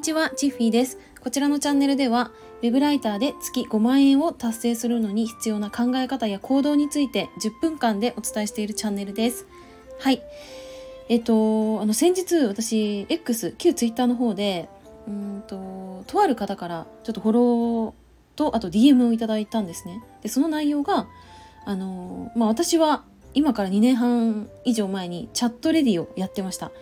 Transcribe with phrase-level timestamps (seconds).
[0.00, 0.96] にちは、チッフィーです。
[1.20, 2.30] こちらのチャンネルでは、
[2.62, 9.46] ウェブライターで月5万円を達成するのに必要な考え方や行動について10分間でお伝えしているチャンネルです。
[9.98, 10.22] はい。
[11.10, 14.70] えっと、あの、先日私、X、旧 Twitter の方で、
[15.06, 17.92] うんと、とある方からちょっとフォロー
[18.36, 20.02] と、あと DM をいただいたんですね。
[20.22, 21.08] で、その内容が、
[21.66, 23.04] あの、まあ、私は
[23.34, 26.72] 今から2年半以上前にチャットレディをやってました。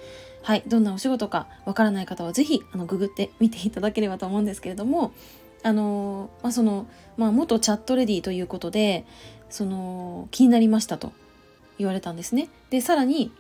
[0.49, 5.13] はい、どんなお仕事かわからない方はぜひあのググってみていただければと思うんですけれども
[5.63, 6.87] あの、まあ、その、
[7.19, 9.05] まあ、元チャットレディということで
[9.51, 11.13] その気になりましたと
[11.77, 12.49] 言われたんですね。
[12.71, 13.31] でさらに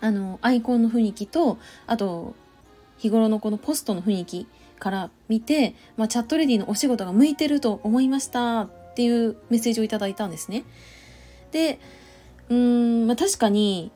[0.00, 2.36] あのアイコンの雰囲気とあと
[2.98, 4.46] 日頃のこのポストの雰囲気
[4.78, 10.62] から見て、まあ、チャットレディのお仕事が向いてると思いましたっていうメッセージをいただいたんですね。
[11.50, 11.80] で
[12.50, 13.90] うーん、まあ、確かに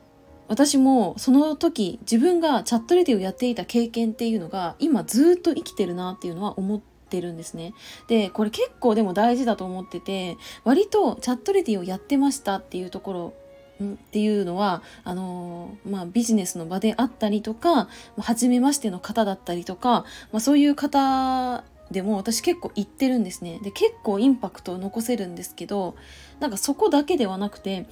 [0.47, 7.73] 私もその時自分がチャットレディをやっていた経験っていうのが今ずっと生きてるなっていうのは思ってるんですね。
[8.07, 13.33] で、これ結構でも大事だと思ってて、割とチャットレディをやってましたっていうところ
[13.83, 25.95] っていうのはあのまあ、ビジネスの場であったりとか初めましての方だったりとか、まあ、そういう方でも私結構言ってるんですねで結構インパクトを残せるんですけど
[26.39, 27.85] なんかそこだけではなくて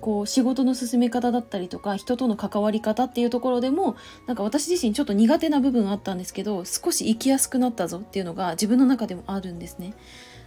[0.00, 9.94] こう仕事の進め方だったりとか人との関わり方っていうところでもなんか私自身ちょっと苦手な部分あったんですけど少し生きやすくなったぞっていうのが自分の中でもあるんですね。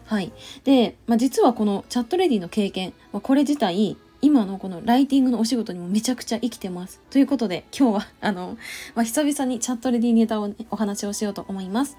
[0.05, 7.02] はい、で、まあ、実はこのチャットレディの経験、まあ、これ自体今のこのライティングのお仕事にもめちゃくちゃ生きてます。
[7.09, 8.57] ということで今日はあの、
[8.95, 11.97] まあ、久々にチャットレディネタを、ね、お話をしようと思います。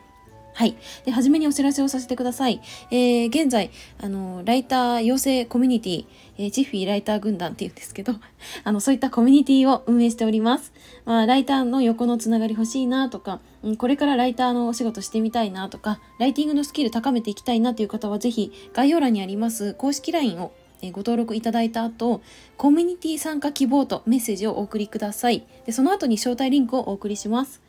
[0.55, 0.77] はい。
[1.05, 2.61] で、はじめにお知らせをさせてください。
[2.93, 6.07] えー、現在、あの、ライター養成コミュニティ、
[6.39, 8.15] えー、ジッフィーライター軍団って言うんですけど、
[8.63, 10.73] あの、そういったコミュニティを運営しております。
[11.07, 20.53] まあ、ライターの横のつながり欲しいなとか、うん、これからライターのお仕事してみたいなとか、ライティングのスキル高めていきたいなという方は、ぜひ、概要欄にあります公式 LINE を
[20.93, 22.21] ご登録いただいた後、
[22.57, 25.45] コミュニティ参加希望とメッセージをお送りください。
[25.67, 27.61] でその後に招待リンクをお送りします。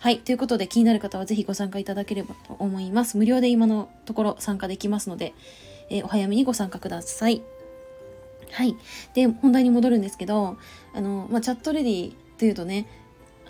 [0.00, 0.20] はい。
[0.20, 3.16] ということで気になる方はぜひご参加いただければと思います。
[3.16, 5.34] 無料で今のところ参加できますので、
[5.90, 7.42] えー、お早めにご参加ください。
[8.52, 8.76] はい。
[9.14, 10.56] で、本題に戻るんですけど、
[10.94, 12.86] あの、まあ、チャットレディというとね、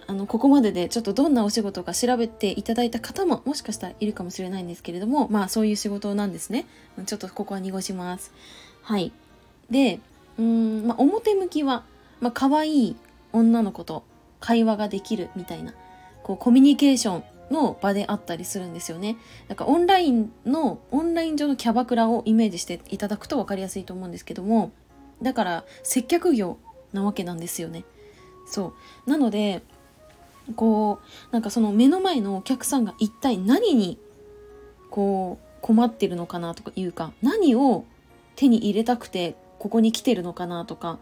[0.07, 6.65] あの、ここまででちょっとどんなお仕事か調べていただいた方ももしかしたらいるかもしれないんですけれども、まあそういう仕事なんですね。
[7.05, 8.33] ちょっとここは濁します。
[8.81, 9.13] はい。
[9.71, 10.01] で、
[10.39, 11.85] うん、まあ表向きは、
[12.21, 12.97] まあ可愛い
[13.35, 14.03] 女の子と
[14.41, 15.75] 会話ができるみたいな
[16.29, 19.17] こうコミュニケーションの場であったりするんですよね。
[19.49, 24.71] なんかオンラインの、オンライン上のキャバクラをイメージしていただくと分かりやすいと思うんですけども、
[25.23, 26.59] だから接客業
[26.93, 27.85] なわけなんですよね。
[28.47, 28.75] そ
[29.07, 29.11] う。
[29.11, 29.63] なので、
[30.55, 30.99] こ
[31.31, 33.99] う、なんかその目の前のお客さんが一体何に、
[34.91, 37.87] こう、困ってるのかなとかいうか、何を
[38.37, 40.99] 手に入れたくてここに来てるのかなとか、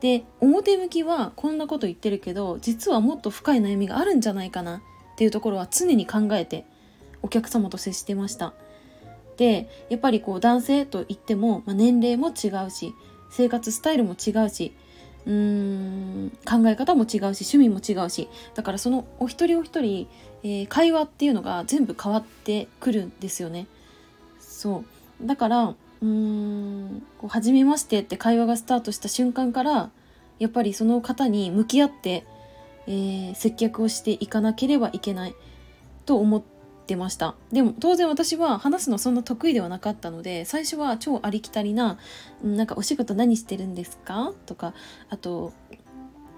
[0.00, 4.80] で表向きはこんなこと言ってるけど実はもっと深い悩みがあるんじゃないかなっ
[5.16, 6.64] ていうところは常に考えて
[7.22, 8.54] お客様と接してました。
[9.36, 12.94] でやっぱりこう男性といっても、まあ、年齢も違うし
[13.30, 14.72] 生活スタイルも違うし
[15.26, 15.32] うー
[16.26, 20.08] ん考え方も違うし趣味も違うしだからそのお一人お一人、
[20.42, 23.66] えー、会話っていうのが全部変わってくるんですよね。
[24.40, 24.84] そ
[25.22, 25.26] う。
[25.26, 29.90] だからうんこう初めましてって会話がスタートした瞬間から
[30.38, 32.24] やっぱりその方に向き合って、
[32.86, 35.34] えー、接客をしていかなければいけない
[36.06, 36.42] と思っ
[36.86, 37.34] てました。
[37.52, 41.98] でも当然私は話すのそんな得意ではなかったので最初は超ありきたりな
[42.42, 44.74] 「なんかお仕事何してるんですか?」とか
[45.10, 45.52] あと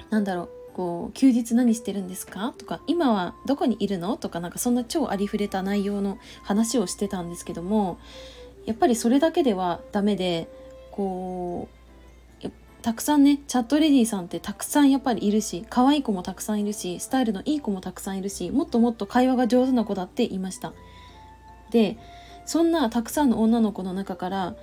[0.08, 2.54] なんだろうこう休日何してるんですか？
[2.56, 4.16] とか今はどこにいるの？
[4.16, 7.98] とかなんかそんな超ありふれた内容の話をしてたんですけども
[8.66, 10.48] やっぱりそれだけではダメで
[10.90, 11.80] こう
[12.82, 20.72] たくさんねチャットレディさんってたくさんやっぱりいるし可愛い子もたくさんいるしスタイルのいい子もたくさんいるしもっともっと会話が上手な子だっていました。
[21.70, 21.98] で
[22.46, 24.54] そんなたくさんの女の子の中から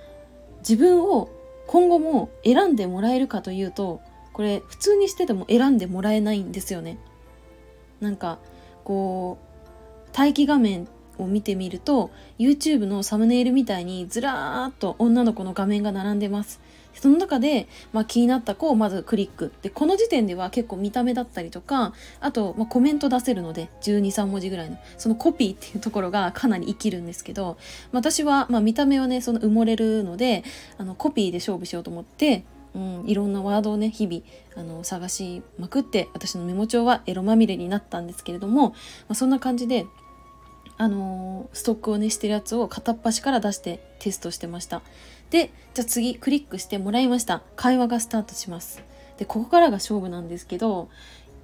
[0.58, 1.30] 自分を
[1.68, 4.00] 今後も選んでもらえるかというと
[4.32, 6.98] これ普通にしてても選んでもらえないんですよね。
[8.00, 8.38] なんか
[8.84, 9.38] こ
[10.12, 10.88] う待機画面
[11.18, 16.60] を見てみると YouTube のサムネイルみたいにずらーっと女の子の画面が並んでます。
[16.94, 19.52] その中で、まあ、気になった子をまずクリック。
[19.62, 27.56] で、この時点では結構見た目だったりとか、あと、まあ、コメント出せるので、12、3文字ぐらいの、そのコピーっていうところがかなり生きるんですけど、
[27.92, 30.42] 私は、まあ、見た目はね、その埋もれるので、
[30.76, 32.42] あの、コピーで勝負しようと思って、
[32.74, 34.22] うん、いろんなワードをね日々
[34.54, 38.76] あの探しまくって私のメモ帳はエロまみれになったんですけれども、ま
[39.10, 39.86] あ、そんな感じで
[40.78, 44.82] あのー、ストックをねしてるやつを片っ端から出してテストしてました。
[45.30, 47.42] でじゃあ次クリックしてもらいました。
[47.56, 48.82] 会話がスタートします。
[49.18, 50.88] でここからが勝負なんですけど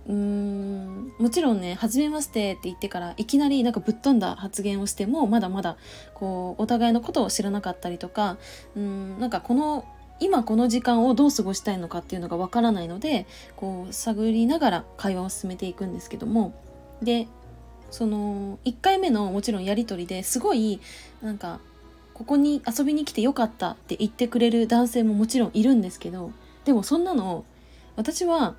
[0.06, 5.76] うーんもちろんね「初めまして」って言ってからいきなりなんかぶっ飛んだ発言をしてもまだまだ
[6.14, 8.36] こうお互いのことを知らなかったりとか
[8.76, 9.84] うんなんかこの
[10.20, 13.26] 今この時間をどう過ごしたいのかっていうのがわからないので
[13.56, 16.52] こう探りながら会話を進めていくんですけども。
[17.02, 17.26] で
[17.90, 20.80] その1回目のもちろんやり取りですごい
[21.22, 21.60] なんか
[22.12, 26.30] ここに遊びに来てよかったって言ってくれる男性ももちろんいるんですけど
[26.64, 27.44] でもそんなの
[27.96, 28.54] 私は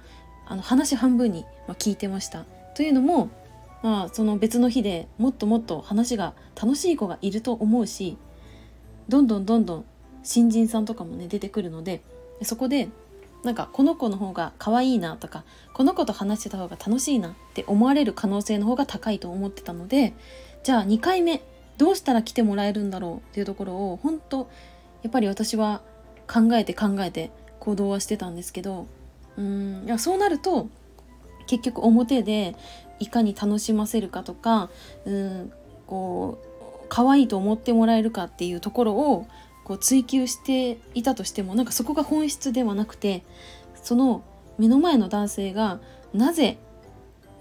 [0.45, 1.45] あの話半分に
[1.80, 2.45] 聞いてました。
[2.75, 3.30] というのも、
[3.81, 8.18] まあ、その別の日でもっともっと話が楽しい子がいると思うし
[9.07, 9.86] どんどんどんどん
[10.24, 12.01] 新人さんとかもね出てくるので
[12.42, 12.89] そこで
[13.46, 15.44] なんかこの子の方が可愛いなとか
[15.74, 20.14] この子と話してた方が楽しいなって思われる可能性の方が高いと思ってたので
[20.64, 21.42] じゃあ2回目
[21.78, 24.50] どうしたら来てもらえるんだろうっていうところを本当
[25.04, 25.82] やっぱり私は
[26.28, 28.88] 考えて考えて行動はしてたんですけど
[29.38, 30.68] うんいやそうなると
[31.46, 32.56] 結局表で
[33.00, 34.70] いかに楽しませるかとか
[35.06, 35.52] うん
[35.86, 39.28] こう可愛いと思ってもらえるかっていうところを
[39.66, 43.24] こう追求していたとしてもなんかそこが本質ではなくて
[43.84, 44.24] その
[44.58, 45.80] 目の前の男性が
[46.14, 46.58] なぜ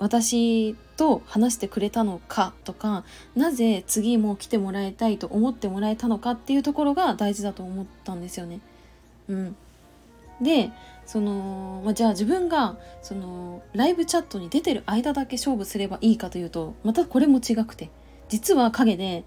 [0.01, 3.05] 私と話してくれたのかとか
[3.37, 8.61] なぜ次も来てもらいたいと思ってもらえたのかっていうところが大事だと思ったんですよね。
[9.29, 9.57] うん、
[10.41, 10.71] で
[11.07, 17.91] その、まあ、じゃあ自分がそのライブチャットに出てる間だけ勝負すればいいかというとまたこれも違くて
[18.29, 19.25] 実は陰で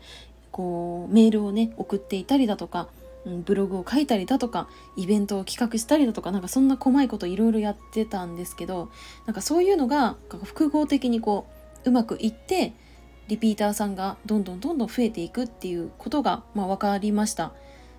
[0.57, 2.89] こうメールをね送っていたりだとか、
[3.25, 8.89] うん、ブログを書いたりだとかイベントを企画したりだとかなんかそんな細いこといろいろやってたんですけど
[9.27, 11.45] なんかそういうのが複合的にこ
[11.85, 12.73] ううまくいって
[13.27, 17.53] リピーターさんがどんどんどんどん増えていくっていうことが、まあ、分かりました。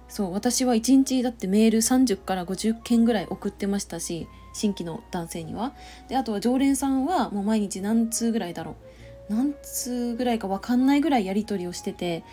[0.09, 5.75] そう私は1日だってメール30から50件ぐらい送ってましたし新規の男性には
[6.09, 8.88] であとは常連さんはもう毎日何通ぐらいだろう
[9.29, 12.25] 何通ぐらいか分かんないぐらいやり取りをしてて、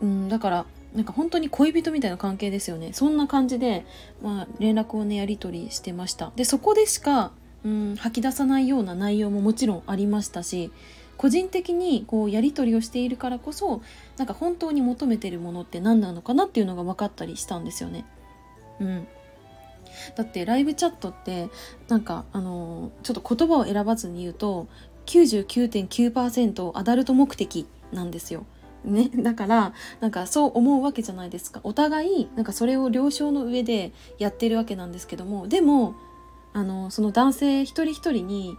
[0.00, 2.92] うん、だからなんか本当に恋人みたいな関係ですよね。
[2.92, 3.84] そんな感じで、
[4.22, 6.32] まあ、連絡をねやり取りしてました。
[6.34, 7.32] でそこでしか、
[7.64, 10.70] うん、吐き出さないような内容ももちろんありましたし
[11.18, 13.82] 個人的にこうやり取りをしているからこそ
[14.16, 18.06] なんか本当に求めてるものって何なのかなっていうのが分かったりしたんですよね。
[18.80, 19.08] うん、
[20.16, 21.48] だってライブチャットって
[21.88, 24.68] なんかあのちょっと言葉を選ばずに言うと
[25.08, 28.44] 99.9%アダルト目的なんですよ。
[28.84, 35.96] ね、だからなんかそう思うわけじゃないですかお互いなんかそれを了承の上でやってるわけなんですけどもでも
[36.52, 38.56] あのその男性一人一人に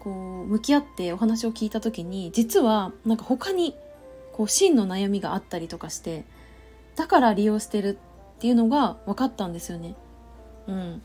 [0.00, 3.76] こう向き合ってお話を聞いた時に実はなんか他に
[4.32, 6.24] こう真の悩みがあったりとかして
[6.96, 7.96] だから利用してる
[8.36, 9.94] っていうのが分かったんですよね。
[10.66, 11.02] うん、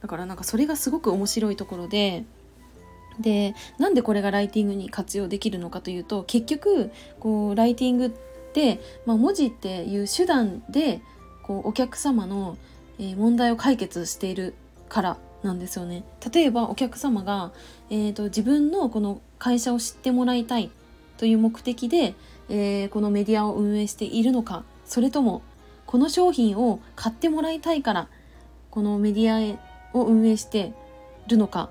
[0.00, 2.24] だからなんかそれがすごく面白いところで
[3.18, 11.00] でなんでこれがライティングに活用できるのかというと結局こうライティングって、まあ、文字っていう手段で
[11.42, 12.56] こうお客様の、
[13.16, 14.52] 問題を解決している
[14.90, 16.04] からなんですよね。
[16.34, 17.50] 例えばお客様が、
[17.88, 20.70] えーと、自分のこの会社を知ってもらいたい
[21.16, 22.14] という目的で、
[22.50, 25.42] えー、このメディアを運営しているのかそれとも
[25.86, 28.08] この商品を買ってもらいたいから
[28.70, 29.56] このメディ
[29.94, 30.72] アを運営して
[31.26, 31.70] るのか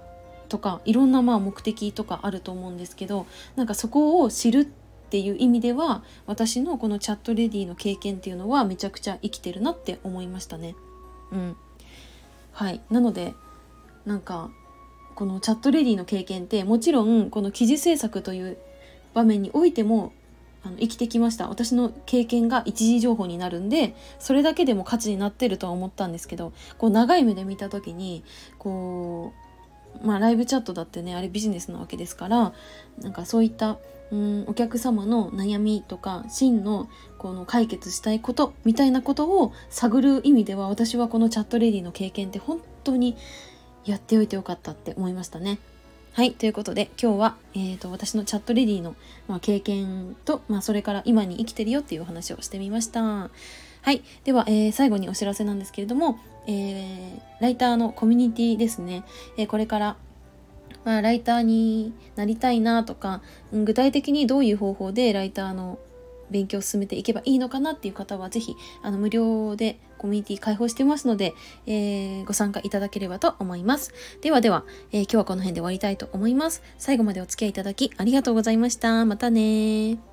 [0.49, 3.25] とかいろんなまあ目的とかあると思うんですけど
[3.55, 4.65] なんかそこを知るっ
[5.09, 10.75] ていう意味では私のこのチャットレディの経験っていうのはめちゃくちゃ生きてるなって思いましたね。
[11.31, 11.55] うん、
[12.51, 12.81] はい。
[12.89, 13.33] なので
[14.05, 14.51] なんか
[15.15, 18.57] このチャットレディの経験ってもちろんこの記事制作という
[19.13, 20.13] 場面においても
[20.63, 21.47] あの生きてきました。
[21.47, 28.23] 私の経験が一時情報になるんでそれだけでも価値になってるとは思ったんですけどこう長い目で見た時に
[28.57, 29.48] こう
[30.03, 32.53] まあライブチャットだってねあれビジネスなわけですから
[33.01, 33.77] なんかそういった
[34.11, 43.17] うんお客様の悩みとか真のこの解決したいことみたいなことを探る意味では私はこのチャットレディの経験って本当に
[43.85, 45.59] やっておいてよかったって思いましたね。
[46.13, 46.33] はい。
[46.33, 48.95] ということで、今日は、えーと、私のチャットレディの、
[49.27, 53.29] まあ、経験と、まあ、それから今に生きてるよっていうお話をしてみました。
[53.81, 54.01] はい。
[54.23, 59.03] では、えー、最後にお知らせなんですけれども、えー、ライターのコミュニティですね、
[59.37, 59.97] えー、これから、
[60.83, 63.21] まあ、ライターになりたいなとか、
[63.53, 65.79] 具体的にどういう方法でライターの
[66.29, 71.33] 勉強を進めていけばいいのかなっていう方は、ぜひ、あの、無料でコミュニティ開放してますので、
[71.65, 73.93] えー、ご参加いただければと思います。
[74.21, 76.61] ではでは、えー、今日はこの辺で終わりたいと思います。
[76.77, 79.05] 最後までお付き合いいただきありがとうございました。
[79.05, 80.08] またね